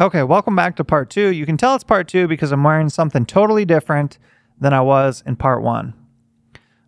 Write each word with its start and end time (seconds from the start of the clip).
Okay, 0.00 0.22
welcome 0.22 0.56
back 0.56 0.76
to 0.76 0.84
part 0.84 1.10
two. 1.10 1.28
You 1.28 1.44
can 1.44 1.58
tell 1.58 1.74
it's 1.74 1.84
part 1.84 2.08
two 2.08 2.26
because 2.26 2.50
I'm 2.50 2.64
wearing 2.64 2.88
something 2.88 3.26
totally 3.26 3.66
different 3.66 4.16
than 4.58 4.72
I 4.72 4.80
was 4.80 5.22
in 5.26 5.36
part 5.36 5.62
one. 5.62 5.92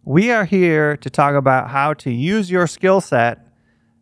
We 0.05 0.31
are 0.31 0.47
here 0.47 0.97
to 0.97 1.11
talk 1.11 1.35
about 1.35 1.69
how 1.69 1.93
to 1.93 2.11
use 2.11 2.51
your 2.51 2.67
skill 2.67 3.03
set 3.03 3.47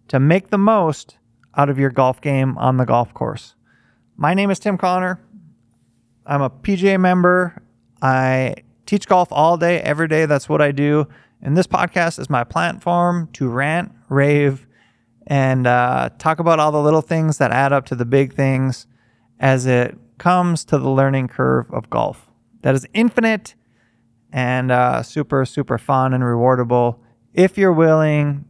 to 0.07 0.21
make 0.21 0.51
the 0.51 0.59
most 0.59 1.17
out 1.57 1.69
of 1.69 1.81
your 1.81 1.91
golf 1.91 2.21
game 2.21 2.57
on 2.59 2.77
the 2.77 2.87
golf 2.87 3.13
course. 3.13 3.57
My 4.17 4.35
name 4.35 4.53
is 4.53 4.61
Tim 4.61 4.79
Connor. 4.79 5.21
I'm 6.25 6.41
a 6.41 6.51
PGA 6.51 7.01
member. 7.01 7.61
I 8.01 8.55
teach 8.87 9.09
golf 9.09 9.27
all 9.33 9.57
day, 9.57 9.81
every 9.81 10.07
day. 10.07 10.27
That's 10.27 10.49
what 10.49 10.63
I 10.63 10.71
do. 10.71 11.09
And 11.43 11.57
this 11.57 11.67
podcast 11.67 12.21
is 12.21 12.31
my 12.31 12.45
platform 12.45 13.31
to 13.33 13.49
rant, 13.49 13.91
rave, 14.09 14.65
and 15.27 15.67
uh, 15.67 16.11
talk 16.19 16.39
about 16.39 16.61
all 16.61 16.71
the 16.71 16.81
little 16.81 17.03
things 17.03 17.39
that 17.39 17.51
add 17.51 17.73
up 17.73 17.87
to 17.87 17.97
the 17.97 18.05
big 18.05 18.35
things 18.35 18.87
as 19.43 19.67
it 19.67 19.99
comes 20.19 20.65
to 20.65 20.79
the 20.79 20.89
learning 20.89 21.27
curve 21.29 21.71
of 21.73 21.91
golf. 21.91 22.31
That 22.63 22.77
is 22.77 22.87
infinite 22.95 23.57
and 24.33 24.71
uh, 24.71 25.03
super, 25.03 25.45
super 25.45 25.77
fun 25.77 26.15
and 26.15 26.23
rewardable. 26.23 27.01
If 27.35 27.59
you're 27.59 27.73
willing 27.73 28.45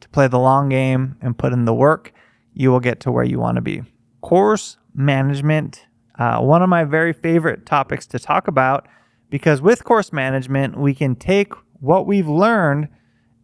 to 0.00 0.08
play 0.10 0.28
the 0.28 0.38
long 0.38 0.68
game 0.68 1.16
and 1.20 1.36
put 1.36 1.52
in 1.52 1.64
the 1.64 1.74
work, 1.74 2.12
you 2.54 2.70
will 2.70 2.80
get 2.80 3.00
to 3.00 3.10
where 3.10 3.24
you 3.24 3.40
want 3.40 3.56
to 3.56 3.60
be. 3.60 3.82
Course 4.20 4.78
management, 4.94 5.86
uh, 6.18 6.38
one 6.40 6.62
of 6.62 6.68
my 6.68 6.84
very 6.84 7.12
favorite 7.12 7.66
topics 7.66 8.06
to 8.06 8.18
talk 8.20 8.46
about, 8.46 8.86
because 9.30 9.60
with 9.60 9.82
course 9.84 10.12
management, 10.12 10.78
we 10.78 10.94
can 10.94 11.16
take 11.16 11.52
what 11.80 12.06
we've 12.06 12.28
learned 12.28 12.88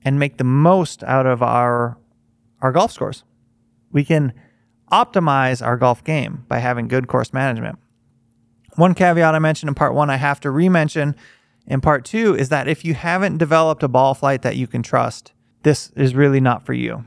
and 0.05 0.19
make 0.19 0.37
the 0.37 0.45
most 0.45 1.03
out 1.05 1.27
of 1.27 1.43
our 1.43 1.99
our 2.61 2.73
golf 2.73 2.93
scores. 2.93 3.25
We 3.93 4.05
can 4.05 4.33
optimize 4.95 5.65
our 5.65 5.77
golf 5.77 6.05
game 6.05 6.45
by 6.47 6.59
having 6.59 6.87
good 6.87 7.09
course 7.09 7.33
management. 7.33 7.79
One 8.77 8.95
caveat 8.95 9.35
I 9.35 9.39
mentioned 9.41 9.69
in 9.69 9.75
part 9.75 9.95
one, 9.95 10.09
I 10.09 10.17
have 10.17 10.39
to 10.41 10.51
re-mention 10.51 11.17
in 11.67 11.81
part 11.81 12.05
two 12.05 12.37
is 12.37 12.49
that 12.51 12.69
if 12.69 12.85
you 12.85 12.95
haven't 12.95 13.39
developed 13.39 13.83
a 13.83 13.89
ball 13.89 14.15
flight 14.15 14.43
that 14.43 14.57
you 14.57 14.67
can 14.67 14.83
trust, 14.83 15.33
this 15.63 15.91
is 15.97 16.15
really 16.15 16.41
not 16.41 16.65
for 16.65 16.75
you 16.75 17.05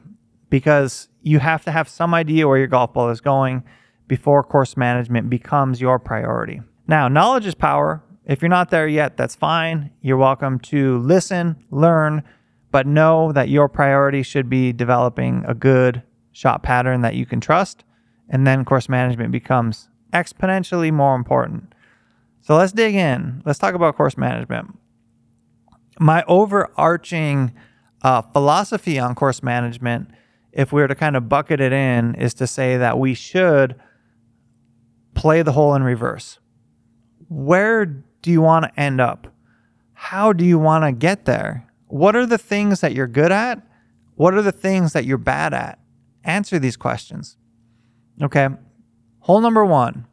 because 0.50 1.08
you 1.22 1.40
have 1.40 1.64
to 1.66 1.72
have 1.72 1.88
some 1.88 2.14
idea 2.14 2.48
where 2.48 2.58
your 2.58 2.68
golf 2.68 2.94
ball 2.94 3.10
is 3.10 3.22
going 3.22 3.64
before 4.08 4.44
course 4.44 4.76
management 4.76 5.30
becomes 5.30 5.80
your 5.80 6.00
priority. 6.00 6.62
Now, 6.88 7.08
knowledge 7.08 7.46
is 7.46 7.56
power. 7.56 8.02
If 8.26 8.42
you're 8.42 8.50
not 8.50 8.70
there 8.70 8.88
yet, 8.88 9.18
that's 9.18 9.36
fine. 9.36 9.92
You're 10.02 10.18
welcome 10.18 10.60
to 10.60 10.98
listen, 11.00 11.64
learn, 11.70 12.24
but 12.72 12.88
know 12.88 13.32
that 13.32 13.50
your 13.50 13.70
priority 13.70 14.24
should 14.24 14.50
be 14.50 14.74
developing 14.74 15.44
a 15.48 15.54
good 15.54 16.02
shot 16.38 16.62
pattern 16.62 17.02
that 17.02 17.16
you 17.16 17.26
can 17.26 17.40
trust. 17.42 17.84
And 18.30 18.46
then 18.46 18.64
course 18.64 18.88
management 18.88 19.32
becomes 19.32 19.90
exponentially 20.14 20.94
more 20.94 21.16
important. 21.16 21.74
So 22.42 22.56
let's 22.56 22.72
dig 22.72 22.94
in. 22.94 23.42
Let's 23.44 23.58
talk 23.58 23.74
about 23.74 23.98
course 23.98 24.18
management. 24.18 24.78
My 26.00 26.24
overarching 26.28 27.54
uh, 28.04 28.22
philosophy 28.22 29.00
on 29.00 29.16
course 29.16 29.42
management, 29.42 30.10
if 30.52 30.72
we 30.72 30.82
were 30.82 30.88
to 30.88 30.94
kind 30.94 31.18
of 31.18 31.28
bucket 31.28 31.60
it 31.60 31.74
in, 31.74 32.14
is 32.14 32.36
to 32.36 32.46
say 32.46 32.78
that 32.78 33.00
we 33.00 33.16
should 33.16 33.76
play 35.16 35.42
the 35.42 35.54
hole 35.54 35.74
in 35.74 35.82
reverse. 35.82 36.38
Where 37.30 37.84
do 37.84 38.32
you 38.32 38.42
want 38.42 38.66
to 38.66 38.80
end 38.80 39.02
up? 39.02 39.34
How 39.94 40.34
do 40.34 40.46
you 40.46 40.60
want 40.60 40.84
to 40.84 40.92
get 40.92 41.26
there? 41.26 41.68
What 41.88 42.16
are 42.16 42.28
the 42.28 42.38
things 42.38 42.82
that 42.82 42.94
you're 42.94 43.08
good 43.08 43.32
at? 43.32 43.60
What 44.14 44.36
are 44.36 44.44
the 44.44 44.52
things 44.52 44.94
that 44.94 45.06
you're 45.06 45.18
bad 45.18 45.56
at? 45.56 45.80
Answer 46.28 46.60
these 46.60 46.78
questions. 46.78 47.38
Okay. 48.22 48.50
Hole 49.22 49.42
number 49.42 49.66
one. 49.66 50.06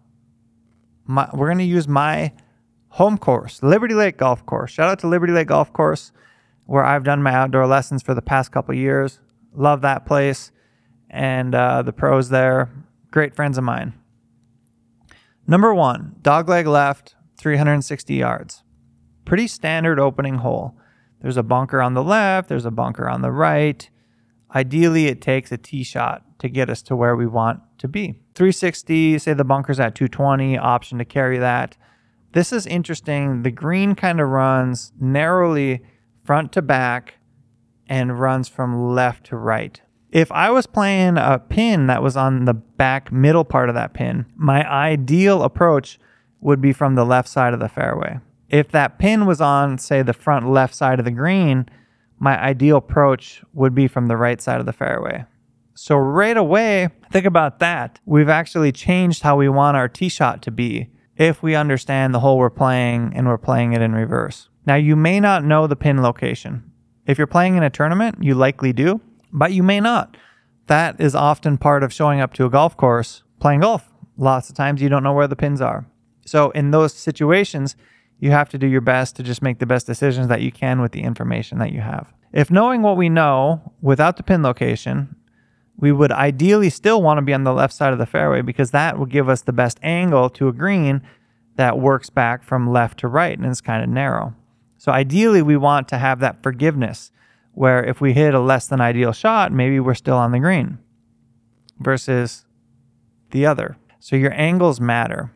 My, 1.06 1.28
we're 1.34 1.48
going 1.48 1.58
to 1.58 1.64
use 1.64 1.86
my 1.86 2.32
home 2.88 3.18
course, 3.18 3.62
Liberty 3.62 3.92
Lake 3.92 4.16
Golf 4.16 4.46
Course. 4.46 4.70
Shout 4.70 4.88
out 4.88 5.00
to 5.00 5.08
Liberty 5.08 5.32
Lake 5.32 5.48
Golf 5.48 5.72
Course, 5.72 6.12
where 6.64 6.84
I've 6.84 7.04
done 7.04 7.22
my 7.22 7.34
outdoor 7.34 7.66
lessons 7.66 8.02
for 8.02 8.14
the 8.14 8.22
past 8.22 8.52
couple 8.52 8.74
years. 8.74 9.18
Love 9.52 9.82
that 9.82 10.06
place 10.06 10.52
and 11.10 11.54
uh, 11.54 11.82
the 11.82 11.92
pros 11.92 12.28
there. 12.30 12.70
Great 13.10 13.34
friends 13.34 13.58
of 13.58 13.64
mine. 13.64 13.92
Number 15.46 15.74
one, 15.74 16.16
dogleg 16.22 16.66
left, 16.66 17.16
360 17.36 18.14
yards. 18.14 18.62
Pretty 19.24 19.46
standard 19.46 19.98
opening 19.98 20.36
hole. 20.36 20.76
There's 21.20 21.36
a 21.36 21.42
bunker 21.42 21.82
on 21.82 21.94
the 21.94 22.02
left, 22.02 22.48
there's 22.48 22.64
a 22.64 22.70
bunker 22.70 23.08
on 23.08 23.22
the 23.22 23.32
right. 23.32 23.90
Ideally, 24.54 25.06
it 25.06 25.20
takes 25.20 25.50
a 25.50 25.56
tee 25.56 25.82
shot 25.82 26.22
to 26.38 26.48
get 26.48 26.70
us 26.70 26.82
to 26.82 26.96
where 26.96 27.16
we 27.16 27.26
want 27.26 27.60
to 27.78 27.88
be. 27.88 28.20
360, 28.34 29.18
say 29.18 29.32
the 29.32 29.44
bunker's 29.44 29.80
at 29.80 29.94
220, 29.94 30.58
option 30.58 30.98
to 30.98 31.04
carry 31.04 31.38
that. 31.38 31.76
This 32.32 32.52
is 32.52 32.66
interesting. 32.66 33.42
The 33.42 33.50
green 33.50 33.94
kind 33.94 34.20
of 34.20 34.28
runs 34.28 34.92
narrowly 35.00 35.84
front 36.24 36.52
to 36.52 36.62
back 36.62 37.14
and 37.86 38.18
runs 38.18 38.48
from 38.48 38.94
left 38.94 39.26
to 39.26 39.36
right. 39.36 39.80
If 40.10 40.30
I 40.30 40.50
was 40.50 40.66
playing 40.66 41.18
a 41.18 41.38
pin 41.38 41.86
that 41.88 42.02
was 42.02 42.16
on 42.16 42.44
the 42.44 42.54
back 42.54 43.10
middle 43.10 43.44
part 43.44 43.68
of 43.68 43.74
that 43.74 43.94
pin, 43.94 44.26
my 44.36 44.68
ideal 44.70 45.42
approach 45.42 45.98
would 46.40 46.60
be 46.60 46.72
from 46.72 46.94
the 46.94 47.04
left 47.04 47.28
side 47.28 47.54
of 47.54 47.60
the 47.60 47.68
fairway 47.68 48.20
if 48.54 48.70
that 48.70 48.98
pin 48.98 49.26
was 49.26 49.40
on, 49.40 49.78
say, 49.78 50.02
the 50.02 50.12
front 50.12 50.48
left 50.48 50.76
side 50.76 51.00
of 51.00 51.04
the 51.04 51.10
green, 51.10 51.66
my 52.18 52.40
ideal 52.40 52.76
approach 52.76 53.42
would 53.52 53.74
be 53.74 53.88
from 53.88 54.06
the 54.06 54.16
right 54.16 54.40
side 54.40 54.60
of 54.60 54.66
the 54.66 54.72
fairway. 54.72 55.24
So, 55.74 55.96
right 55.96 56.36
away, 56.36 56.88
think 57.10 57.26
about 57.26 57.58
that. 57.58 57.98
We've 58.06 58.28
actually 58.28 58.70
changed 58.70 59.22
how 59.22 59.36
we 59.36 59.48
want 59.48 59.76
our 59.76 59.88
tee 59.88 60.08
shot 60.08 60.40
to 60.42 60.50
be 60.50 60.90
if 61.16 61.42
we 61.42 61.54
understand 61.54 62.14
the 62.14 62.20
hole 62.20 62.38
we're 62.38 62.50
playing 62.50 63.12
and 63.14 63.26
we're 63.26 63.38
playing 63.38 63.72
it 63.72 63.82
in 63.82 63.92
reverse. 63.92 64.48
Now, 64.66 64.76
you 64.76 64.94
may 64.96 65.20
not 65.20 65.44
know 65.44 65.66
the 65.66 65.76
pin 65.76 66.00
location. 66.00 66.70
If 67.06 67.18
you're 67.18 67.26
playing 67.26 67.56
in 67.56 67.62
a 67.62 67.70
tournament, 67.70 68.18
you 68.20 68.34
likely 68.34 68.72
do, 68.72 69.00
but 69.32 69.52
you 69.52 69.62
may 69.62 69.80
not. 69.80 70.16
That 70.68 71.00
is 71.00 71.14
often 71.14 71.58
part 71.58 71.82
of 71.82 71.92
showing 71.92 72.20
up 72.20 72.32
to 72.34 72.46
a 72.46 72.50
golf 72.50 72.76
course 72.76 73.22
playing 73.40 73.60
golf. 73.60 73.92
Lots 74.16 74.48
of 74.48 74.54
times 74.54 74.80
you 74.80 74.88
don't 74.88 75.02
know 75.02 75.12
where 75.12 75.28
the 75.28 75.36
pins 75.36 75.60
are. 75.60 75.86
So, 76.24 76.50
in 76.52 76.70
those 76.70 76.94
situations, 76.94 77.76
you 78.20 78.30
have 78.30 78.48
to 78.50 78.58
do 78.58 78.66
your 78.66 78.80
best 78.80 79.16
to 79.16 79.22
just 79.22 79.42
make 79.42 79.58
the 79.58 79.66
best 79.66 79.86
decisions 79.86 80.28
that 80.28 80.42
you 80.42 80.52
can 80.52 80.80
with 80.80 80.92
the 80.92 81.02
information 81.02 81.58
that 81.58 81.72
you 81.72 81.80
have. 81.80 82.12
If 82.32 82.50
knowing 82.50 82.82
what 82.82 82.96
we 82.96 83.08
know 83.08 83.72
without 83.80 84.16
the 84.16 84.22
pin 84.22 84.42
location, 84.42 85.16
we 85.76 85.92
would 85.92 86.12
ideally 86.12 86.70
still 86.70 87.02
want 87.02 87.18
to 87.18 87.22
be 87.22 87.34
on 87.34 87.44
the 87.44 87.52
left 87.52 87.74
side 87.74 87.92
of 87.92 87.98
the 87.98 88.06
fairway 88.06 88.42
because 88.42 88.70
that 88.70 88.98
will 88.98 89.06
give 89.06 89.28
us 89.28 89.42
the 89.42 89.52
best 89.52 89.78
angle 89.82 90.30
to 90.30 90.48
a 90.48 90.52
green 90.52 91.02
that 91.56 91.78
works 91.78 92.10
back 92.10 92.42
from 92.42 92.70
left 92.70 92.98
to 93.00 93.08
right 93.08 93.36
and 93.36 93.46
it's 93.46 93.60
kind 93.60 93.82
of 93.82 93.88
narrow. 93.88 94.34
So 94.78 94.92
ideally, 94.92 95.42
we 95.42 95.56
want 95.56 95.88
to 95.88 95.98
have 95.98 96.20
that 96.20 96.42
forgiveness 96.42 97.10
where 97.52 97.84
if 97.84 98.00
we 98.00 98.12
hit 98.12 98.34
a 98.34 98.40
less 98.40 98.66
than 98.66 98.80
ideal 98.80 99.12
shot, 99.12 99.52
maybe 99.52 99.80
we're 99.80 99.94
still 99.94 100.16
on 100.16 100.32
the 100.32 100.40
green 100.40 100.78
versus 101.78 102.44
the 103.30 103.46
other. 103.46 103.76
So 103.98 104.16
your 104.16 104.32
angles 104.34 104.80
matter. 104.80 105.32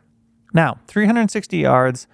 Now, 0.53 0.79
360 0.87 1.57
yards 1.57 2.07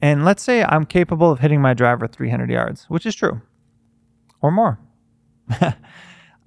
and 0.00 0.24
let's 0.24 0.42
say 0.42 0.62
I'm 0.62 0.86
capable 0.86 1.30
of 1.30 1.40
hitting 1.40 1.60
my 1.60 1.74
driver 1.74 2.06
300 2.06 2.50
yards, 2.50 2.84
which 2.88 3.06
is 3.06 3.14
true, 3.14 3.40
or 4.40 4.50
more. 4.50 4.78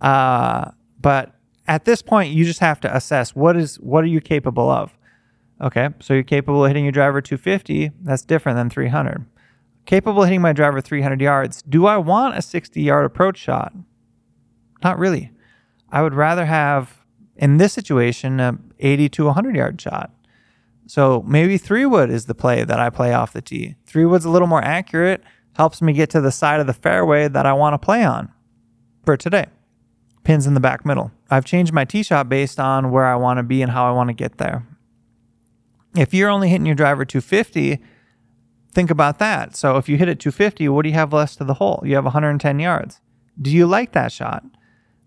uh, 0.01 0.71
but 0.99 1.35
at 1.67 1.85
this 1.85 2.01
point, 2.01 2.33
you 2.33 2.45
just 2.45 2.59
have 2.59 2.79
to 2.81 2.95
assess 2.95 3.35
what 3.35 3.57
is 3.57 3.77
what 3.79 4.03
are 4.03 4.07
you 4.07 4.21
capable 4.21 4.69
of. 4.69 4.97
Okay, 5.61 5.89
so 5.99 6.13
you're 6.13 6.23
capable 6.23 6.65
of 6.65 6.69
hitting 6.69 6.85
your 6.85 6.91
driver 6.91 7.21
250. 7.21 7.91
That's 8.01 8.23
different 8.23 8.57
than 8.57 8.69
300. 8.69 9.25
Capable 9.85 10.23
of 10.23 10.27
hitting 10.27 10.41
my 10.41 10.53
driver 10.53 10.81
300 10.81 11.21
yards. 11.21 11.61
Do 11.61 11.85
I 11.85 11.97
want 11.97 12.37
a 12.37 12.41
60 12.41 12.81
yard 12.81 13.05
approach 13.05 13.37
shot? 13.37 13.73
Not 14.83 14.97
really. 14.97 15.31
I 15.89 16.01
would 16.01 16.13
rather 16.13 16.45
have, 16.45 17.05
in 17.35 17.57
this 17.57 17.73
situation, 17.73 18.39
a 18.39 18.57
80 18.79 19.09
to 19.09 19.25
100 19.25 19.55
yard 19.55 19.79
shot. 19.79 20.11
So 20.91 21.23
maybe 21.25 21.57
three 21.57 21.85
wood 21.85 22.09
is 22.09 22.25
the 22.25 22.35
play 22.35 22.65
that 22.65 22.77
I 22.77 22.89
play 22.89 23.13
off 23.13 23.31
the 23.31 23.41
tee. 23.41 23.75
Three 23.85 24.03
wood's 24.03 24.25
a 24.25 24.29
little 24.29 24.49
more 24.49 24.61
accurate, 24.61 25.23
helps 25.55 25.81
me 25.81 25.93
get 25.93 26.09
to 26.09 26.19
the 26.19 26.33
side 26.33 26.59
of 26.59 26.67
the 26.67 26.73
fairway 26.73 27.29
that 27.29 27.45
I 27.45 27.53
want 27.53 27.75
to 27.75 27.77
play 27.77 28.03
on 28.03 28.29
for 29.05 29.15
today. 29.15 29.45
Pins 30.25 30.45
in 30.45 30.53
the 30.53 30.59
back 30.59 30.85
middle. 30.85 31.13
I've 31.29 31.45
changed 31.45 31.71
my 31.71 31.85
tee 31.85 32.03
shot 32.03 32.27
based 32.27 32.59
on 32.59 32.91
where 32.91 33.05
I 33.05 33.15
want 33.15 33.37
to 33.37 33.43
be 33.43 33.61
and 33.61 33.71
how 33.71 33.87
I 33.87 33.91
want 33.93 34.09
to 34.09 34.13
get 34.13 34.37
there. 34.37 34.67
If 35.95 36.13
you're 36.13 36.29
only 36.29 36.49
hitting 36.49 36.65
your 36.65 36.75
driver 36.75 37.05
250, 37.05 37.81
think 38.73 38.91
about 38.91 39.17
that. 39.19 39.55
So 39.55 39.77
if 39.77 39.87
you 39.87 39.95
hit 39.95 40.09
it 40.09 40.19
250, 40.19 40.67
what 40.67 40.81
do 40.81 40.89
you 40.89 40.95
have 40.95 41.13
less 41.13 41.37
to 41.37 41.45
the 41.45 41.53
hole? 41.53 41.81
You 41.85 41.95
have 41.95 42.03
110 42.03 42.59
yards. 42.59 42.99
Do 43.41 43.49
you 43.49 43.65
like 43.65 43.93
that 43.93 44.11
shot? 44.11 44.43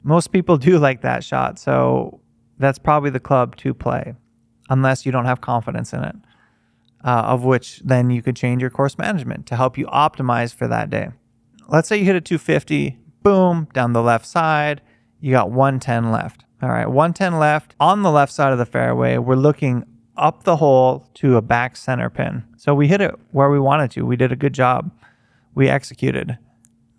Most 0.03 0.33
people 0.33 0.57
do 0.71 0.79
like 0.79 1.03
that 1.03 1.23
shot. 1.23 1.59
So 1.59 2.23
that's 2.59 2.79
probably 2.79 3.11
the 3.11 3.21
club 3.21 3.57
to 3.57 3.75
play 3.75 4.15
unless 4.69 5.05
you 5.05 5.13
don't 5.13 5.27
have 5.27 5.41
confidence 5.41 5.93
in 5.93 6.03
it. 6.05 6.17
Uh, 7.05 7.23
of 7.27 7.45
which 7.45 7.81
then 7.81 8.09
you 8.09 8.23
could 8.23 8.35
change 8.35 8.63
your 8.63 8.71
course 8.71 8.97
management 8.97 9.45
to 9.47 9.57
help 9.57 9.77
you 9.77 9.87
optimize 9.89 10.55
for 10.55 10.67
that 10.67 10.89
day. 10.89 11.11
Let's 11.69 11.87
say 11.87 11.99
you 11.99 12.05
hit 12.05 12.17
a 12.17 12.21
250, 12.21 12.97
boom, 13.23 13.69
down 13.75 13.93
the 13.93 14.03
left 14.03 14.25
side, 14.25 14.81
you 15.21 15.31
got 15.31 15.51
110 15.51 16.11
left. 16.11 16.45
All 16.63 16.71
right, 16.71 16.87
110 16.87 17.39
left 17.39 17.75
on 17.79 18.03
the 18.03 18.11
left 18.11 18.33
side 18.33 18.53
of 18.53 18.59
the 18.59 18.65
fairway. 18.65 19.19
We're 19.19 19.35
looking 19.35 19.85
up 20.17 20.45
the 20.45 20.57
hole 20.57 21.09
to 21.15 21.37
a 21.37 21.43
back 21.43 21.77
center 21.77 22.09
pin. 22.09 22.45
So 22.57 22.75
we 22.75 22.89
hit 22.89 23.01
it 23.01 23.15
where 23.33 23.51
we 23.51 23.59
wanted 23.59 23.91
to. 23.93 24.07
We 24.07 24.17
did 24.17 24.33
a 24.33 24.37
good 24.37 24.55
job. 24.55 24.91
We 25.55 25.69
executed. 25.69 26.39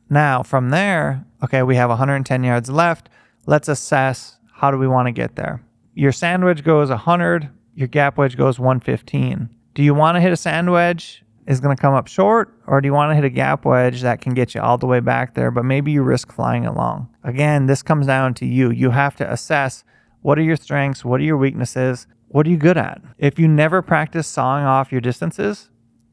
Now, 0.09 0.43
from 0.43 0.69
there, 0.69 1.25
okay, 1.43 1.63
we 1.63 1.77
have 1.77 1.89
110 1.89 2.43
yards 2.43 2.69
left. 2.69 3.09
Let's 3.47 3.67
assess 3.67 4.37
how 4.53 4.71
do 4.71 4.77
we 4.77 4.87
want 4.87 5.07
to 5.07 5.11
get 5.11 5.35
there. 5.35 5.63
Your 5.95 6.11
sand 6.11 6.43
wedge 6.43 6.63
goes 6.63 6.89
100, 6.89 7.49
your 7.73 7.87
gap 7.87 8.17
wedge 8.17 8.35
goes 8.35 8.59
115. 8.59 9.49
Do 9.73 9.81
you 9.81 9.93
want 9.93 10.15
to 10.15 10.21
hit 10.21 10.33
a 10.33 10.37
sand 10.37 10.69
wedge 10.69 11.23
is 11.47 11.61
going 11.61 11.75
to 11.75 11.81
come 11.81 11.93
up 11.93 12.07
short, 12.07 12.53
or 12.67 12.81
do 12.81 12.87
you 12.87 12.93
want 12.93 13.11
to 13.11 13.15
hit 13.15 13.23
a 13.23 13.29
gap 13.29 13.63
wedge 13.63 14.01
that 14.01 14.19
can 14.19 14.33
get 14.33 14.53
you 14.53 14.61
all 14.61 14.77
the 14.77 14.87
way 14.87 14.99
back 14.99 15.35
there, 15.35 15.51
but 15.51 15.63
maybe 15.63 15.93
you 15.93 16.03
risk 16.03 16.33
flying 16.33 16.65
along? 16.65 17.07
Again, 17.23 17.67
this 17.67 17.81
comes 17.81 18.07
down 18.07 18.33
to 18.35 18.45
you. 18.45 18.71
You 18.71 18.89
have 18.89 19.15
to 19.17 19.31
assess 19.31 19.85
what 20.21 20.37
are 20.37 20.43
your 20.43 20.57
strengths, 20.57 21.05
what 21.05 21.21
are 21.21 21.23
your 21.23 21.37
weaknesses, 21.37 22.07
what 22.27 22.45
are 22.45 22.49
you 22.49 22.57
good 22.57 22.77
at? 22.77 23.01
If 23.17 23.39
you 23.39 23.47
never 23.47 23.81
practice 23.81 24.27
sawing 24.27 24.65
off 24.65 24.91
your 24.91 25.01
distances, 25.01 25.69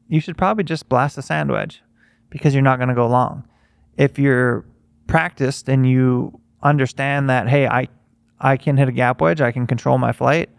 you 0.07 0.21
should 0.21 0.37
probably 0.37 0.63
just 0.63 0.87
blast 0.87 1.17
a 1.17 1.21
sand 1.21 1.51
wedge 1.51 1.81
because 2.29 2.53
you're 2.53 2.63
not 2.63 2.77
going 2.77 2.89
to 2.89 2.95
go 2.95 3.07
long. 3.07 3.45
If 3.97 4.17
you're 4.17 4.65
practiced 5.07 5.67
and 5.67 5.85
you 5.89 6.39
understand 6.61 7.29
that, 7.29 7.49
hey, 7.49 7.67
I, 7.67 7.89
I 8.43 8.57
can 8.57 8.77
hit 8.77 8.89
a 8.89 8.91
gap 8.91 9.21
wedge, 9.21 9.41
I 9.41 9.53
can 9.53 9.65
control 9.65 9.97
my 9.97 10.11
flight, 10.11 10.49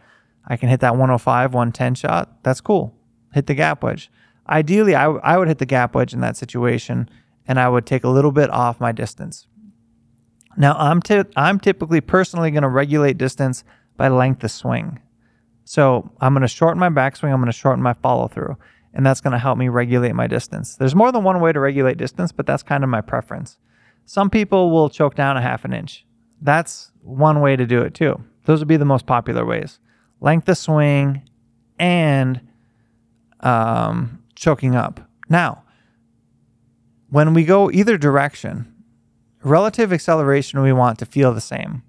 I 0.47 0.57
can 0.57 0.71
hit 0.71 0.81
that 0.81 0.93
105, 0.93 1.53
110 1.53 1.95
shot, 1.95 2.43
that's 2.43 2.61
cool. 2.63 2.97
Hit 3.35 3.47
the 3.47 3.55
gap 3.55 3.83
wedge. 3.83 4.11
Ideally, 4.49 4.95
I, 4.95 5.05
w- 5.05 5.21
I 5.23 5.37
would 5.37 5.49
hit 5.49 5.59
the 5.59 5.67
gap 5.67 5.95
wedge 5.95 6.15
in 6.15 6.21
that 6.21 6.37
situation 6.37 7.09
and 7.47 7.61
I 7.61 7.69
would 7.69 7.85
take 7.85 8.05
a 8.05 8.09
little 8.09 8.33
bit 8.33 8.49
off 8.51 8.81
my 8.81 8.91
distance. 8.91 9.47
Now, 10.57 10.75
I'm, 10.79 11.03
t- 11.03 11.23
I'm 11.37 11.61
typically 11.61 12.01
personally 12.01 12.51
going 12.51 12.63
to 12.63 12.69
regulate 12.69 13.19
distance 13.19 13.65
by 13.97 14.09
length 14.09 14.43
of 14.45 14.51
swing. 14.51 15.01
So 15.65 16.11
I'm 16.21 16.33
going 16.33 16.43
to 16.43 16.49
shorten 16.49 16.79
my 16.79 16.89
backswing, 16.91 17.33
I'm 17.33 17.41
going 17.41 17.47
to 17.47 17.53
shorten 17.53 17.83
my 17.83 17.95
follow 17.95 18.29
through, 18.29 18.57
and 18.93 19.05
that's 19.05 19.21
going 19.21 19.33
to 19.33 19.39
help 19.39 19.59
me 19.59 19.69
regulate 19.69 20.15
my 20.15 20.27
distance. 20.27 20.77
There's 20.77 20.95
more 20.95 21.13
than 21.13 21.25
one 21.25 21.41
way 21.41 21.53
to 21.53 21.61
regulate 21.61 21.99
distance, 21.99 22.33
but 22.33 22.47
that's 22.47 22.63
kind 22.63 22.85
of 22.85 22.91
my 22.91 23.01
preference. 23.01 23.59
Some 24.07 24.31
people 24.31 24.71
will 24.71 24.91
choke 24.91 25.15
down 25.15 25.37
a 25.37 25.43
half 25.43 25.65
an 25.65 25.73
inch. 25.73 26.07
That's 26.41 26.91
one 27.03 27.41
way 27.41 27.57
to 27.57 27.67
do 27.67 27.83
it 27.83 27.95
too. 27.95 28.23
Those 28.45 28.61
would 28.61 28.69
be 28.69 28.77
the 28.77 28.85
most 28.85 29.07
popular 29.07 29.45
ways 29.45 29.79
length 30.21 30.49
of 30.49 30.57
swing 30.57 31.23
and 31.79 32.41
um, 33.41 34.23
choking 34.35 34.75
up. 34.75 35.01
Now, 35.29 35.63
when 37.11 37.35
we 37.35 37.45
go 37.45 37.71
either 37.71 37.99
direction, 37.99 38.73
relative 39.43 39.93
acceleration 39.93 40.63
we 40.63 40.73
want 40.73 40.99
to 40.99 41.07
feel 41.07 41.33
the 41.33 41.41
same. 41.41 41.83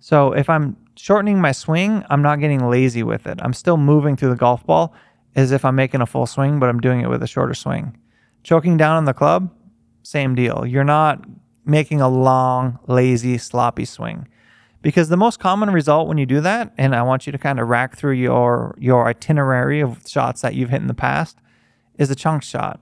So 0.00 0.32
if 0.32 0.50
I'm 0.50 0.76
shortening 0.96 1.40
my 1.40 1.52
swing, 1.52 2.04
I'm 2.10 2.22
not 2.22 2.40
getting 2.40 2.68
lazy 2.68 3.02
with 3.02 3.26
it. 3.26 3.38
I'm 3.42 3.54
still 3.54 3.76
moving 3.76 4.16
through 4.16 4.30
the 4.30 4.36
golf 4.36 4.66
ball 4.66 4.94
as 5.34 5.50
if 5.50 5.64
I'm 5.64 5.74
making 5.74 6.02
a 6.02 6.06
full 6.06 6.26
swing, 6.26 6.58
but 6.58 6.68
I'm 6.68 6.80
doing 6.80 7.00
it 7.00 7.08
with 7.08 7.22
a 7.22 7.26
shorter 7.26 7.54
swing. 7.54 7.96
Choking 8.42 8.76
down 8.76 8.96
on 8.96 9.04
the 9.06 9.14
club, 9.14 9.50
same 10.02 10.34
deal. 10.34 10.66
You're 10.66 10.84
not 10.84 11.24
making 11.64 12.00
a 12.00 12.08
long, 12.08 12.78
lazy, 12.86 13.38
sloppy 13.38 13.84
swing. 13.84 14.28
Because 14.80 15.08
the 15.08 15.16
most 15.16 15.38
common 15.38 15.70
result 15.70 16.08
when 16.08 16.18
you 16.18 16.26
do 16.26 16.40
that, 16.40 16.72
and 16.76 16.94
I 16.94 17.02
want 17.02 17.26
you 17.26 17.32
to 17.32 17.38
kind 17.38 17.60
of 17.60 17.68
rack 17.68 17.96
through 17.96 18.14
your 18.14 18.74
your 18.78 19.06
itinerary 19.06 19.80
of 19.80 20.00
shots 20.08 20.40
that 20.40 20.54
you've 20.54 20.70
hit 20.70 20.80
in 20.80 20.88
the 20.88 20.94
past, 20.94 21.38
is 21.98 22.10
a 22.10 22.16
chunk 22.16 22.42
shot. 22.42 22.80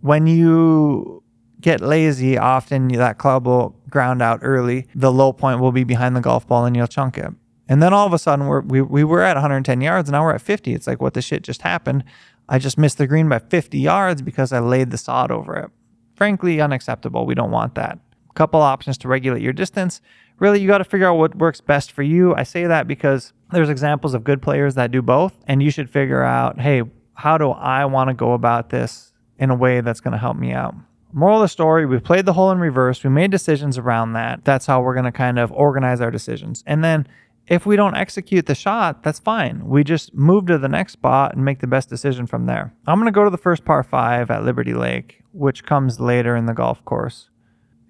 When 0.00 0.26
you 0.26 1.22
get 1.60 1.80
lazy, 1.80 2.38
often 2.38 2.88
that 2.88 3.18
club 3.18 3.46
will 3.46 3.76
ground 3.90 4.22
out 4.22 4.40
early. 4.42 4.86
The 4.94 5.12
low 5.12 5.32
point 5.32 5.60
will 5.60 5.72
be 5.72 5.84
behind 5.84 6.16
the 6.16 6.20
golf 6.20 6.46
ball 6.46 6.64
and 6.64 6.76
you'll 6.76 6.86
chunk 6.86 7.18
it. 7.18 7.32
And 7.68 7.82
then 7.82 7.92
all 7.92 8.06
of 8.06 8.12
a 8.12 8.18
sudden 8.18 8.46
we're, 8.46 8.60
we, 8.60 8.80
we 8.80 9.04
were 9.04 9.22
at 9.22 9.34
110 9.34 9.80
yards 9.80 10.08
and 10.08 10.12
now 10.12 10.22
we're 10.22 10.34
at 10.34 10.40
50. 10.40 10.74
It's 10.74 10.86
like, 10.86 11.00
what 11.00 11.14
the 11.14 11.22
shit 11.22 11.42
just 11.42 11.62
happened? 11.62 12.04
I 12.48 12.58
just 12.58 12.78
missed 12.78 12.98
the 12.98 13.06
green 13.06 13.28
by 13.28 13.40
50 13.40 13.78
yards 13.78 14.22
because 14.22 14.52
I 14.52 14.60
laid 14.60 14.90
the 14.90 14.98
sod 14.98 15.30
over 15.30 15.56
it. 15.56 15.70
Frankly, 16.14 16.60
unacceptable. 16.60 17.26
We 17.26 17.34
don't 17.34 17.50
want 17.50 17.74
that. 17.74 17.98
Couple 18.36 18.60
options 18.60 18.98
to 18.98 19.08
regulate 19.08 19.40
your 19.40 19.54
distance. 19.54 20.00
Really, 20.38 20.60
you 20.60 20.68
got 20.68 20.78
to 20.78 20.84
figure 20.84 21.08
out 21.08 21.16
what 21.16 21.34
works 21.34 21.62
best 21.62 21.90
for 21.90 22.02
you. 22.02 22.34
I 22.34 22.42
say 22.42 22.66
that 22.66 22.86
because 22.86 23.32
there's 23.50 23.70
examples 23.70 24.12
of 24.12 24.24
good 24.24 24.42
players 24.42 24.74
that 24.74 24.90
do 24.90 25.00
both, 25.00 25.32
and 25.48 25.62
you 25.62 25.70
should 25.70 25.88
figure 25.88 26.22
out, 26.22 26.60
hey, 26.60 26.82
how 27.14 27.38
do 27.38 27.50
I 27.50 27.86
want 27.86 28.08
to 28.08 28.14
go 28.14 28.34
about 28.34 28.68
this 28.68 29.12
in 29.38 29.48
a 29.48 29.54
way 29.54 29.80
that's 29.80 30.00
going 30.00 30.12
to 30.12 30.18
help 30.18 30.36
me 30.36 30.52
out? 30.52 30.74
Moral 31.14 31.38
of 31.38 31.44
the 31.44 31.48
story, 31.48 31.86
we 31.86 31.98
played 31.98 32.26
the 32.26 32.34
hole 32.34 32.50
in 32.50 32.58
reverse. 32.58 33.02
We 33.02 33.08
made 33.08 33.30
decisions 33.30 33.78
around 33.78 34.12
that. 34.12 34.44
That's 34.44 34.66
how 34.66 34.82
we're 34.82 34.92
going 34.92 35.06
to 35.06 35.12
kind 35.12 35.38
of 35.38 35.50
organize 35.52 36.02
our 36.02 36.10
decisions. 36.10 36.62
And 36.66 36.84
then 36.84 37.08
if 37.46 37.64
we 37.64 37.74
don't 37.74 37.96
execute 37.96 38.44
the 38.44 38.54
shot, 38.54 39.02
that's 39.02 39.18
fine. 39.20 39.66
We 39.66 39.82
just 39.82 40.12
move 40.12 40.44
to 40.46 40.58
the 40.58 40.68
next 40.68 40.92
spot 40.92 41.34
and 41.34 41.42
make 41.42 41.60
the 41.60 41.66
best 41.66 41.88
decision 41.88 42.26
from 42.26 42.44
there. 42.44 42.74
I'm 42.86 42.98
going 42.98 43.06
to 43.06 43.12
go 43.12 43.24
to 43.24 43.30
the 43.30 43.38
first 43.38 43.64
par 43.64 43.82
five 43.82 44.30
at 44.30 44.44
Liberty 44.44 44.74
Lake, 44.74 45.22
which 45.32 45.64
comes 45.64 46.00
later 46.00 46.36
in 46.36 46.44
the 46.44 46.52
golf 46.52 46.84
course. 46.84 47.30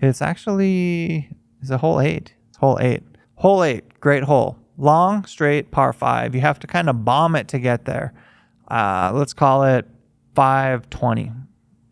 It's 0.00 0.22
actually 0.22 1.28
it's 1.60 1.70
a 1.70 1.78
hole 1.78 2.00
eight. 2.00 2.34
Hole 2.58 2.78
eight. 2.80 3.02
Hole 3.36 3.62
eight, 3.62 4.00
great 4.00 4.22
hole. 4.22 4.58
Long, 4.78 5.24
straight 5.24 5.70
par 5.70 5.92
five. 5.92 6.34
You 6.34 6.40
have 6.42 6.58
to 6.60 6.66
kind 6.66 6.88
of 6.88 7.04
bomb 7.04 7.36
it 7.36 7.48
to 7.48 7.58
get 7.58 7.84
there. 7.84 8.14
Uh, 8.68 9.12
let's 9.14 9.32
call 9.32 9.62
it 9.64 9.86
520 10.34 11.32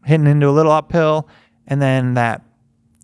hitting 0.04 0.26
into 0.26 0.48
a 0.48 0.52
little 0.52 0.72
uphill, 0.72 1.28
and 1.66 1.80
then 1.80 2.14
that 2.14 2.42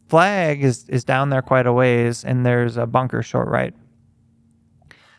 flag 0.09 0.63
is 0.63 0.89
is 0.89 1.05
down 1.05 1.31
there 1.31 1.43
quite 1.43 1.67
a 1.67 1.73
ways, 1.73 2.25
and 2.25 2.45
there's 2.45 2.77
a 2.77 2.87
bunker 2.87 3.23
short 3.23 3.49
right. 3.49 3.75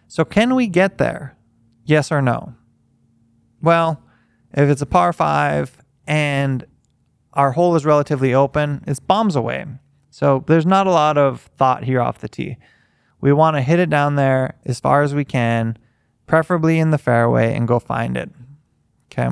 So 0.08 0.26
can 0.26 0.56
we 0.56 0.68
get 0.68 0.98
there? 0.98 1.38
Yes 1.86 2.12
or 2.12 2.22
no? 2.22 2.54
Well, 3.62 4.04
if 4.54 4.70
it's 4.70 4.82
a 4.82 4.86
par 4.86 5.14
five 5.14 5.78
and 6.06 6.66
our 7.34 7.52
hole 7.54 7.76
is 7.76 7.86
relatively 7.86 8.34
open, 8.34 8.84
it's 8.88 9.00
bombs 9.00 9.36
away. 9.36 9.66
So 10.10 10.44
there's 10.48 10.66
not 10.66 10.88
a 10.88 10.92
lot 10.92 11.18
of 11.18 11.42
thought 11.58 11.84
here 11.86 12.02
off 12.02 12.20
the 12.20 12.28
tee. 12.30 12.58
We 13.22 13.32
want 13.32 13.56
to 13.56 13.62
hit 13.62 13.80
it 13.80 13.90
down 13.90 14.16
there 14.16 14.56
as 14.66 14.80
far 14.80 15.04
as 15.04 15.16
we 15.16 15.24
can, 15.24 15.78
preferably 16.28 16.80
in 16.80 16.92
the 16.92 16.98
fairway, 16.98 17.56
and 17.56 17.68
go 17.68 17.80
find 17.80 18.18
it. 18.18 18.30
Okay. 19.12 19.30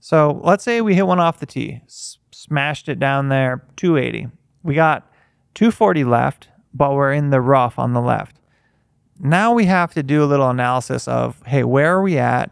So 0.00 0.40
let's 0.42 0.64
say 0.64 0.80
we 0.80 0.94
hit 0.94 1.06
one 1.06 1.20
off 1.20 1.38
the 1.38 1.46
tee, 1.46 1.80
s- 1.86 2.18
smashed 2.32 2.88
it 2.88 2.98
down 2.98 3.28
there, 3.28 3.64
280. 3.76 4.28
We 4.62 4.74
got 4.74 5.10
240 5.54 6.04
left, 6.04 6.48
but 6.74 6.92
we're 6.94 7.12
in 7.12 7.30
the 7.30 7.40
rough 7.40 7.78
on 7.78 7.92
the 7.92 8.00
left. 8.00 8.36
Now 9.20 9.52
we 9.52 9.66
have 9.66 9.94
to 9.94 10.02
do 10.02 10.24
a 10.24 10.26
little 10.26 10.50
analysis 10.50 11.06
of 11.06 11.40
hey, 11.46 11.62
where 11.62 11.94
are 11.94 12.02
we 12.02 12.18
at? 12.18 12.50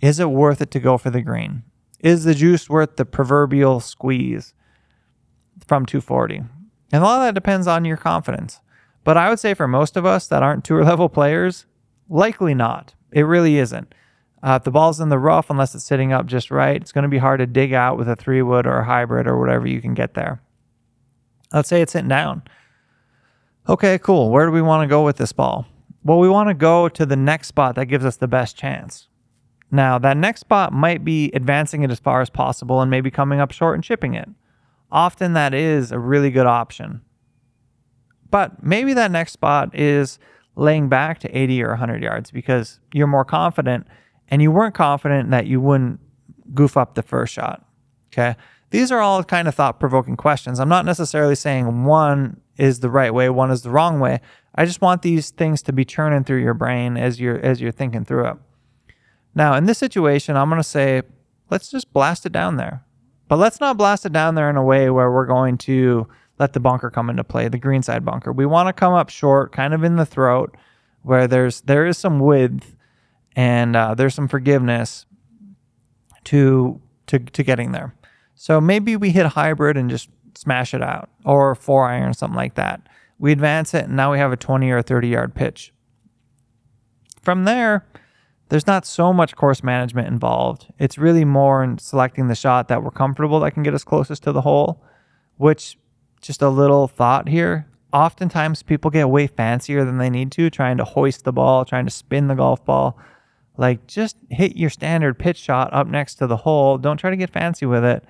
Is 0.00 0.18
it 0.20 0.30
worth 0.30 0.62
it 0.62 0.70
to 0.70 0.80
go 0.80 0.96
for 0.96 1.10
the 1.10 1.20
green? 1.20 1.62
Is 2.00 2.24
the 2.24 2.34
juice 2.34 2.68
worth 2.68 2.96
the 2.96 3.04
proverbial 3.04 3.80
squeeze 3.80 4.54
from 5.66 5.84
240? 5.84 6.36
And 6.36 6.48
a 6.92 7.00
lot 7.00 7.20
of 7.20 7.26
that 7.26 7.34
depends 7.34 7.66
on 7.66 7.84
your 7.84 7.96
confidence. 7.96 8.60
But 9.04 9.16
I 9.16 9.28
would 9.28 9.40
say 9.40 9.54
for 9.54 9.68
most 9.68 9.96
of 9.96 10.06
us 10.06 10.26
that 10.28 10.42
aren't 10.42 10.64
tour 10.64 10.84
level 10.84 11.08
players, 11.08 11.66
likely 12.08 12.54
not. 12.54 12.94
It 13.12 13.22
really 13.22 13.58
isn't. 13.58 13.94
Uh, 14.42 14.56
if 14.60 14.64
the 14.64 14.70
ball's 14.70 15.00
in 15.00 15.08
the 15.08 15.18
rough, 15.18 15.50
unless 15.50 15.74
it's 15.74 15.84
sitting 15.84 16.12
up 16.12 16.26
just 16.26 16.50
right, 16.50 16.80
it's 16.80 16.92
going 16.92 17.02
to 17.02 17.08
be 17.08 17.18
hard 17.18 17.40
to 17.40 17.46
dig 17.46 17.72
out 17.72 17.98
with 17.98 18.08
a 18.08 18.14
three 18.14 18.42
wood 18.42 18.66
or 18.66 18.78
a 18.78 18.84
hybrid 18.84 19.26
or 19.26 19.38
whatever 19.38 19.66
you 19.66 19.80
can 19.80 19.94
get 19.94 20.14
there. 20.14 20.40
Let's 21.52 21.68
say 21.68 21.82
it's 21.82 21.92
sitting 21.92 22.08
down. 22.08 22.42
Okay, 23.68 23.98
cool. 23.98 24.30
Where 24.30 24.46
do 24.46 24.52
we 24.52 24.62
want 24.62 24.82
to 24.84 24.88
go 24.88 25.04
with 25.04 25.16
this 25.16 25.32
ball? 25.32 25.66
Well, 26.04 26.18
we 26.20 26.28
want 26.28 26.48
to 26.48 26.54
go 26.54 26.88
to 26.88 27.04
the 27.04 27.16
next 27.16 27.48
spot 27.48 27.74
that 27.74 27.86
gives 27.86 28.04
us 28.04 28.16
the 28.16 28.28
best 28.28 28.56
chance. 28.56 29.08
Now, 29.70 29.98
that 29.98 30.16
next 30.16 30.40
spot 30.40 30.72
might 30.72 31.04
be 31.04 31.30
advancing 31.34 31.82
it 31.82 31.90
as 31.90 32.00
far 32.00 32.20
as 32.20 32.30
possible 32.30 32.80
and 32.80 32.90
maybe 32.90 33.10
coming 33.10 33.40
up 33.40 33.50
short 33.50 33.74
and 33.74 33.84
chipping 33.84 34.14
it. 34.14 34.28
Often 34.90 35.34
that 35.34 35.52
is 35.52 35.92
a 35.92 35.98
really 35.98 36.30
good 36.30 36.46
option. 36.46 37.02
But 38.30 38.62
maybe 38.62 38.94
that 38.94 39.10
next 39.10 39.32
spot 39.32 39.74
is 39.74 40.18
laying 40.56 40.88
back 40.88 41.18
to 41.20 41.36
80 41.36 41.62
or 41.62 41.70
100 41.70 42.02
yards 42.02 42.30
because 42.30 42.80
you're 42.92 43.06
more 43.06 43.24
confident 43.24 43.86
and 44.28 44.42
you 44.42 44.50
weren't 44.50 44.74
confident 44.74 45.30
that 45.30 45.46
you 45.46 45.60
wouldn't 45.60 46.00
goof 46.54 46.76
up 46.76 46.94
the 46.94 47.02
first 47.02 47.32
shot. 47.32 47.64
Okay. 48.12 48.36
These 48.70 48.92
are 48.92 49.00
all 49.00 49.24
kind 49.24 49.48
of 49.48 49.54
thought 49.54 49.80
provoking 49.80 50.16
questions. 50.16 50.60
I'm 50.60 50.68
not 50.68 50.84
necessarily 50.84 51.34
saying 51.34 51.84
one 51.84 52.40
is 52.56 52.80
the 52.80 52.90
right 52.90 53.12
way, 53.14 53.30
one 53.30 53.50
is 53.50 53.62
the 53.62 53.70
wrong 53.70 54.00
way. 54.00 54.20
I 54.54 54.64
just 54.64 54.80
want 54.80 55.02
these 55.02 55.30
things 55.30 55.62
to 55.62 55.72
be 55.72 55.84
churning 55.84 56.24
through 56.24 56.42
your 56.42 56.54
brain 56.54 56.96
as 56.96 57.20
you're 57.20 57.38
as 57.38 57.60
you're 57.60 57.72
thinking 57.72 58.04
through 58.04 58.26
it. 58.26 58.36
Now, 59.34 59.54
in 59.54 59.64
this 59.64 59.78
situation, 59.78 60.36
I'm 60.36 60.48
going 60.48 60.60
to 60.60 60.68
say 60.68 61.02
let's 61.50 61.70
just 61.70 61.92
blast 61.92 62.26
it 62.26 62.32
down 62.32 62.56
there. 62.56 62.84
But 63.28 63.36
let's 63.36 63.60
not 63.60 63.76
blast 63.76 64.06
it 64.06 64.12
down 64.12 64.34
there 64.34 64.48
in 64.48 64.56
a 64.56 64.64
way 64.64 64.88
where 64.90 65.10
we're 65.10 65.26
going 65.26 65.58
to 65.58 66.08
let 66.38 66.52
the 66.52 66.60
bunker 66.60 66.90
come 66.90 67.10
into 67.10 67.24
play, 67.24 67.48
the 67.48 67.58
greenside 67.58 68.04
bunker. 68.04 68.32
We 68.32 68.46
want 68.46 68.68
to 68.68 68.72
come 68.72 68.94
up 68.94 69.10
short, 69.10 69.52
kind 69.52 69.74
of 69.74 69.84
in 69.84 69.96
the 69.96 70.06
throat, 70.06 70.56
where 71.02 71.26
there's 71.26 71.60
there 71.62 71.86
is 71.86 71.98
some 71.98 72.20
width 72.20 72.74
and 73.36 73.76
uh, 73.76 73.94
there's 73.94 74.14
some 74.14 74.28
forgiveness 74.28 75.06
to 76.24 76.80
to 77.06 77.18
to 77.18 77.42
getting 77.42 77.72
there. 77.72 77.94
So 78.34 78.60
maybe 78.60 78.96
we 78.96 79.10
hit 79.10 79.26
hybrid 79.26 79.76
and 79.76 79.90
just 79.90 80.08
smash 80.34 80.72
it 80.72 80.82
out, 80.82 81.10
or 81.24 81.54
four 81.54 81.86
iron, 81.88 82.14
something 82.14 82.36
like 82.36 82.54
that. 82.54 82.88
We 83.18 83.32
advance 83.32 83.74
it, 83.74 83.86
and 83.86 83.96
now 83.96 84.12
we 84.12 84.18
have 84.18 84.32
a 84.32 84.36
20 84.36 84.70
or 84.70 84.80
30 84.80 85.08
yard 85.08 85.34
pitch. 85.34 85.72
From 87.20 87.44
there, 87.44 87.84
there's 88.48 88.66
not 88.66 88.86
so 88.86 89.12
much 89.12 89.36
course 89.36 89.62
management 89.62 90.08
involved. 90.08 90.72
It's 90.78 90.98
really 90.98 91.24
more 91.24 91.62
in 91.62 91.78
selecting 91.78 92.28
the 92.28 92.34
shot 92.34 92.68
that 92.68 92.82
we're 92.82 92.90
comfortable 92.90 93.40
that 93.40 93.52
can 93.52 93.62
get 93.62 93.74
us 93.74 93.84
closest 93.84 94.22
to 94.22 94.32
the 94.32 94.40
hole, 94.40 94.82
which 95.36 95.76
just 96.20 96.42
a 96.42 96.48
little 96.48 96.88
thought 96.88 97.28
here. 97.28 97.66
Oftentimes 97.92 98.62
people 98.62 98.90
get 98.90 99.08
way 99.08 99.26
fancier 99.26 99.84
than 99.84 99.98
they 99.98 100.10
need 100.10 100.32
to, 100.32 100.50
trying 100.50 100.76
to 100.78 100.84
hoist 100.84 101.24
the 101.24 101.32
ball, 101.32 101.64
trying 101.64 101.84
to 101.84 101.90
spin 101.90 102.28
the 102.28 102.34
golf 102.34 102.64
ball. 102.64 102.98
Like 103.56 103.86
just 103.86 104.16
hit 104.30 104.56
your 104.56 104.70
standard 104.70 105.18
pitch 105.18 105.38
shot 105.38 105.72
up 105.72 105.86
next 105.86 106.16
to 106.16 106.26
the 106.26 106.36
hole. 106.38 106.78
Don't 106.78 106.96
try 106.96 107.10
to 107.10 107.16
get 107.16 107.30
fancy 107.30 107.66
with 107.66 107.84
it. 107.84 108.04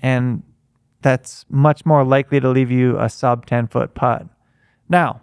And 0.00 0.42
that's 1.02 1.44
much 1.48 1.84
more 1.84 2.04
likely 2.04 2.40
to 2.40 2.48
leave 2.48 2.70
you 2.70 2.98
a 2.98 3.08
sub 3.08 3.46
10 3.46 3.68
foot 3.68 3.94
putt. 3.94 4.26
Now, 4.88 5.20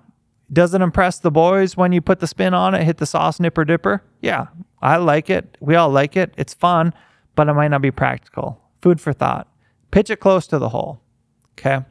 does 0.52 0.74
it 0.74 0.82
impress 0.82 1.20
the 1.20 1.32
boys 1.32 1.76
when 1.76 1.92
you 1.92 2.02
put 2.02 2.20
the 2.20 2.28
spin 2.28 2.54
on 2.54 2.74
it, 2.74 2.84
hit 2.84 2.98
the 2.98 3.06
sauce 3.06 3.40
nipper 3.40 3.66
dipper? 3.66 4.02
Yeah, 4.22 4.48
I 4.82 4.98
like 4.98 5.30
it. 5.30 5.58
We 5.60 5.76
all 5.76 5.90
like 5.90 6.16
it. 6.16 6.34
It's 6.38 6.54
fun, 6.54 6.94
but 7.36 7.50
it 7.50 7.54
might 7.54 7.70
not 7.70 7.82
be 7.82 7.92
practical. 7.92 8.62
Food 8.82 9.02
for 9.02 9.14
thought. 9.14 9.48
Pitch 9.92 10.10
it 10.10 10.20
close 10.20 10.48
to 10.48 10.60
the 10.60 10.70
hole. 10.70 11.02
Okay. 11.54 11.86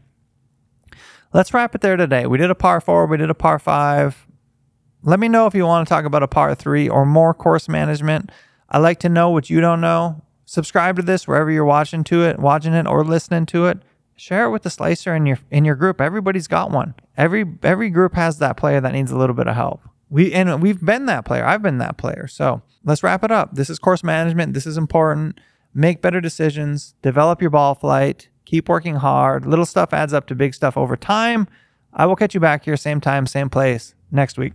Let's 1.32 1.52
wrap 1.52 1.74
it 1.74 1.80
there 1.80 1.96
today. 1.96 2.26
We 2.26 2.38
did 2.38 2.50
a 2.50 2.54
par 2.54 2.80
four, 2.80 3.06
we 3.06 3.18
did 3.18 3.30
a 3.30 3.34
par 3.34 3.58
five. 3.58 4.26
Let 5.02 5.20
me 5.20 5.28
know 5.28 5.46
if 5.46 5.54
you 5.54 5.66
want 5.66 5.86
to 5.86 5.94
talk 5.94 6.04
about 6.04 6.22
a 6.22 6.28
par 6.28 6.54
three 6.54 6.88
or 6.88 7.04
more 7.04 7.34
course 7.34 7.68
management. 7.68 8.30
I 8.70 8.78
like 8.78 8.98
to 9.00 9.08
know 9.08 9.30
what 9.30 9.50
you 9.50 9.60
don't 9.60 9.80
know. 9.80 10.22
Subscribe 10.46 10.96
to 10.96 11.02
this 11.02 11.28
wherever 11.28 11.50
you're 11.50 11.64
watching 11.64 12.04
to 12.04 12.22
it, 12.22 12.38
watching 12.38 12.72
it 12.72 12.86
or 12.86 13.04
listening 13.04 13.46
to 13.46 13.66
it 13.66 13.78
share 14.16 14.46
it 14.46 14.50
with 14.50 14.62
the 14.62 14.70
slicer 14.70 15.14
in 15.14 15.26
your 15.26 15.38
in 15.50 15.64
your 15.64 15.76
group. 15.76 16.00
Everybody's 16.00 16.48
got 16.48 16.70
one. 16.70 16.94
Every 17.16 17.44
every 17.62 17.90
group 17.90 18.14
has 18.14 18.38
that 18.38 18.56
player 18.56 18.80
that 18.80 18.92
needs 18.92 19.12
a 19.12 19.16
little 19.16 19.36
bit 19.36 19.46
of 19.46 19.54
help. 19.54 19.82
We 20.08 20.32
and 20.32 20.62
we've 20.62 20.84
been 20.84 21.06
that 21.06 21.24
player. 21.24 21.44
I've 21.44 21.62
been 21.62 21.78
that 21.78 21.96
player. 21.96 22.26
So 22.26 22.62
let's 22.84 23.02
wrap 23.02 23.22
it 23.22 23.30
up. 23.30 23.54
This 23.54 23.70
is 23.70 23.78
course 23.78 24.02
management. 24.02 24.54
This 24.54 24.66
is 24.66 24.76
important. 24.76 25.40
Make 25.74 26.00
better 26.00 26.20
decisions. 26.20 26.94
Develop 27.02 27.40
your 27.40 27.50
ball 27.50 27.74
flight. 27.74 28.28
Keep 28.46 28.68
working 28.68 28.96
hard. 28.96 29.44
Little 29.44 29.66
stuff 29.66 29.92
adds 29.92 30.12
up 30.12 30.26
to 30.28 30.34
big 30.34 30.54
stuff 30.54 30.76
over 30.76 30.96
time. 30.96 31.48
I 31.92 32.06
will 32.06 32.16
catch 32.16 32.34
you 32.34 32.40
back 32.40 32.64
here, 32.64 32.76
same 32.76 33.00
time, 33.00 33.26
same 33.26 33.50
place 33.50 33.94
next 34.10 34.38
week. 34.38 34.52